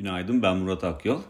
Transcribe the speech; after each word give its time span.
Günaydın 0.00 0.42
ben 0.42 0.56
Murat 0.56 0.84
Akyol. 0.84 1.20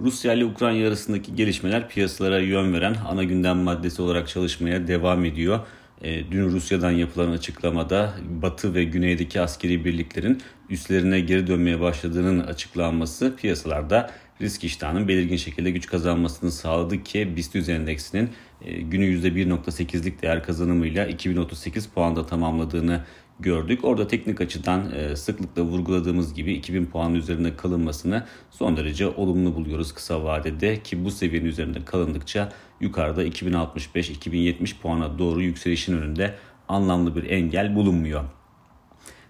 Rusya 0.00 0.32
ile 0.32 0.44
Ukrayna 0.44 0.88
arasındaki 0.88 1.34
gelişmeler 1.34 1.88
piyasalara 1.88 2.38
yön 2.38 2.72
veren 2.72 2.96
ana 3.08 3.24
gündem 3.24 3.58
maddesi 3.58 4.02
olarak 4.02 4.28
çalışmaya 4.28 4.86
devam 4.86 5.24
ediyor. 5.24 5.60
E, 6.02 6.30
dün 6.30 6.50
Rusya'dan 6.50 6.90
yapılan 6.90 7.30
açıklamada 7.30 8.14
Batı 8.42 8.74
ve 8.74 8.84
Güney'deki 8.84 9.40
askeri 9.40 9.84
birliklerin 9.84 10.42
üstlerine 10.70 11.20
geri 11.20 11.46
dönmeye 11.46 11.80
başladığının 11.80 12.40
açıklanması 12.40 13.36
piyasalarda 13.36 14.10
risk 14.40 14.64
iştahının 14.64 15.08
belirgin 15.08 15.36
şekilde 15.36 15.70
güç 15.70 15.86
kazanmasını 15.86 16.52
sağladı 16.52 17.02
ki 17.02 17.36
BIST 17.36 17.56
endeksinin 17.56 18.30
e, 18.62 18.80
günü 18.80 19.04
%1.8'lik 19.04 20.22
değer 20.22 20.42
kazanımıyla 20.42 21.06
2038 21.06 21.88
puanda 21.88 22.26
tamamladığını 22.26 23.04
gördük. 23.40 23.84
Orada 23.84 24.08
teknik 24.08 24.40
açıdan 24.40 24.92
e, 24.92 25.16
sıklıkla 25.16 25.62
vurguladığımız 25.62 26.34
gibi 26.34 26.52
2000 26.52 26.86
puan 26.86 27.14
üzerinde 27.14 27.56
kalınmasını 27.56 28.26
son 28.50 28.76
derece 28.76 29.08
olumlu 29.08 29.54
buluyoruz 29.54 29.92
kısa 29.92 30.24
vadede 30.24 30.82
ki 30.82 31.04
bu 31.04 31.10
seviyenin 31.10 31.48
üzerinde 31.48 31.84
kalındıkça 31.84 32.52
yukarıda 32.80 33.24
2065-2070 33.24 34.78
puana 34.78 35.18
doğru 35.18 35.42
yükselişin 35.42 35.98
önünde 35.98 36.34
anlamlı 36.68 37.16
bir 37.16 37.30
engel 37.30 37.74
bulunmuyor. 37.74 38.24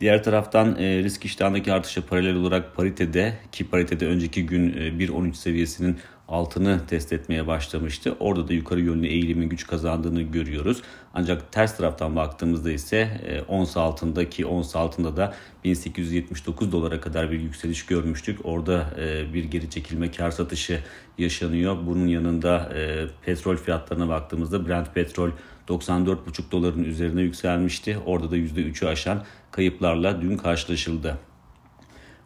Diğer 0.00 0.22
taraftan 0.22 0.76
e, 0.78 1.02
risk 1.02 1.24
iştahındaki 1.24 1.72
artışa 1.72 2.06
paralel 2.06 2.34
olarak 2.34 2.76
paritede 2.76 3.38
ki 3.52 3.70
paritede 3.70 4.06
önceki 4.06 4.46
gün 4.46 4.72
e, 4.72 4.80
1.13 4.80 5.34
seviyesinin 5.34 5.98
altını 6.30 6.80
test 6.86 7.12
etmeye 7.12 7.46
başlamıştı. 7.46 8.16
Orada 8.20 8.48
da 8.48 8.52
yukarı 8.52 8.80
yönlü 8.80 9.06
eğilimin 9.06 9.48
güç 9.48 9.66
kazandığını 9.66 10.22
görüyoruz. 10.22 10.82
Ancak 11.14 11.52
ters 11.52 11.76
taraftan 11.76 12.16
baktığımızda 12.16 12.70
ise 12.70 12.96
e, 13.26 13.42
ons 13.42 13.76
altındaki 13.76 14.46
ons 14.46 14.76
altında 14.76 15.16
da 15.16 15.34
1879 15.64 16.72
dolara 16.72 17.00
kadar 17.00 17.30
bir 17.30 17.40
yükseliş 17.40 17.86
görmüştük. 17.86 18.38
Orada 18.44 18.90
e, 18.98 19.34
bir 19.34 19.44
geri 19.44 19.70
çekilme 19.70 20.10
kar 20.10 20.30
satışı 20.30 20.80
yaşanıyor. 21.18 21.76
Bunun 21.86 22.06
yanında 22.06 22.72
e, 22.74 23.06
petrol 23.24 23.56
fiyatlarına 23.56 24.08
baktığımızda 24.08 24.68
Brent 24.68 24.94
petrol 24.94 25.30
94,5 25.68 26.16
doların 26.52 26.84
üzerine 26.84 27.22
yükselmişti. 27.22 27.98
Orada 28.06 28.30
da 28.30 28.36
%3'ü 28.36 28.86
aşan 28.86 29.24
kayıplarla 29.50 30.22
dün 30.22 30.36
karşılaşıldı. 30.36 31.18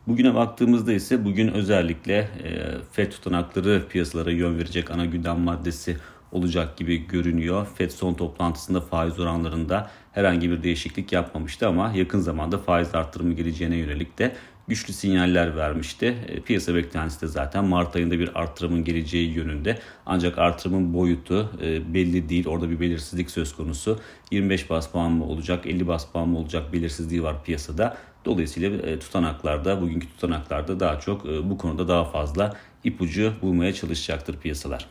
Bugüne 0.06 0.34
baktığımızda 0.34 0.92
ise 0.92 1.24
bugün 1.24 1.48
özellikle 1.48 2.14
e, 2.18 2.62
FED 2.92 3.12
tutanakları 3.12 3.82
piyasalara 3.88 4.30
yön 4.30 4.58
verecek 4.58 4.90
ana 4.90 5.04
gündem 5.04 5.40
maddesi 5.40 5.96
olacak 6.32 6.76
gibi 6.76 7.06
görünüyor. 7.06 7.66
FED 7.74 7.90
son 7.90 8.14
toplantısında 8.14 8.80
faiz 8.80 9.20
oranlarında 9.20 9.90
herhangi 10.12 10.50
bir 10.50 10.62
değişiklik 10.62 11.12
yapmamıştı 11.12 11.68
ama 11.68 11.92
yakın 11.94 12.20
zamanda 12.20 12.58
faiz 12.58 12.94
arttırımı 12.94 13.32
geleceğine 13.32 13.76
yönelik 13.76 14.18
de 14.18 14.36
güçlü 14.68 14.92
sinyaller 14.92 15.56
vermişti. 15.56 16.14
E, 16.28 16.40
piyasa 16.40 16.74
beklentisi 16.74 17.20
de 17.20 17.26
zaten 17.26 17.64
Mart 17.64 17.96
ayında 17.96 18.18
bir 18.18 18.40
artırımın 18.40 18.84
geleceği 18.84 19.32
yönünde. 19.32 19.78
Ancak 20.06 20.38
artırımın 20.38 20.94
boyutu 20.94 21.50
e, 21.62 21.94
belli 21.94 22.28
değil. 22.28 22.46
Orada 22.46 22.70
bir 22.70 22.80
belirsizlik 22.80 23.30
söz 23.30 23.56
konusu. 23.56 24.00
25 24.30 24.70
bas 24.70 24.90
puan 24.90 25.12
mı 25.12 25.24
olacak, 25.24 25.66
50 25.66 25.86
bas 25.86 26.06
puan 26.12 26.28
mı 26.28 26.38
olacak 26.38 26.72
belirsizliği 26.72 27.22
var 27.22 27.44
piyasada. 27.44 27.96
Dolayısıyla 28.24 28.70
e, 28.76 28.98
tutanaklarda, 28.98 29.80
bugünkü 29.80 30.06
tutanaklarda 30.06 30.80
daha 30.80 31.00
çok 31.00 31.24
bu 31.24 31.58
konuda 31.58 31.88
daha 31.88 32.04
fazla 32.04 32.56
ipucu 32.84 33.32
bulmaya 33.42 33.72
çalışacaktır 33.72 34.36
piyasalar. 34.36 34.86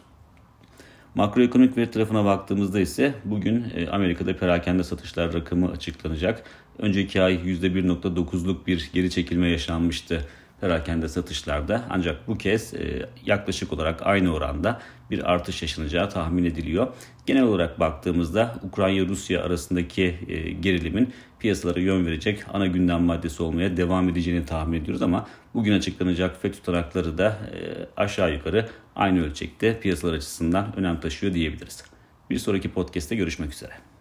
Makroekonomik 1.16 1.78
veri 1.78 1.92
tarafına 1.92 2.26
baktığımızda 2.26 2.80
ise 2.80 3.14
bugün 3.26 3.66
Amerika'da 3.92 4.38
perakende 4.38 4.84
satışlar 4.84 5.34
rakamı 5.34 5.72
açıklanacak. 5.72 6.44
Önceki 6.80 7.22
ay 7.22 7.34
%1.9'luk 7.34 8.68
bir 8.68 8.90
geri 8.94 9.10
çekilme 9.10 9.50
yaşanmıştı 9.50 10.28
perakende 10.64 11.10
satışlarda. 11.10 11.84
Ancak 11.90 12.28
bu 12.28 12.38
kez 12.38 12.74
e, 12.74 13.10
yaklaşık 13.26 13.74
olarak 13.74 14.08
aynı 14.08 14.34
oranda 14.34 14.82
bir 15.12 15.32
artış 15.32 15.62
yaşanacağı 15.62 16.10
tahmin 16.10 16.44
ediliyor. 16.44 16.88
Genel 17.26 17.44
olarak 17.44 17.80
baktığımızda 17.80 18.56
Ukrayna-Rusya 18.64 19.44
arasındaki 19.44 20.16
e, 20.28 20.52
gerilimin 20.52 21.14
piyasalara 21.40 21.80
yön 21.80 22.06
verecek 22.06 22.44
ana 22.54 22.68
gündem 22.68 23.04
maddesi 23.04 23.44
olmaya 23.44 23.78
devam 23.78 24.10
edeceğini 24.10 24.46
tahmin 24.46 24.82
ediyoruz 24.82 25.02
ama 25.02 25.28
bugün 25.54 25.74
açıklanacak 25.74 26.42
FED 26.42 26.54
tutanakları 26.54 27.18
da 27.18 27.28
e, 27.28 27.60
aşağı 28.02 28.34
yukarı 28.34 28.70
aynı 28.96 29.26
ölçekte 29.26 29.80
piyasalar 29.80 30.14
açısından 30.14 30.76
önem 30.78 31.00
taşıyor 31.00 31.34
diyebiliriz. 31.34 31.84
Bir 32.30 32.38
sonraki 32.38 32.72
podcast'te 32.72 33.16
görüşmek 33.16 33.54
üzere. 33.54 33.93